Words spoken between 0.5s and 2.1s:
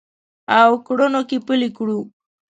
او کړنو کې پلي کړو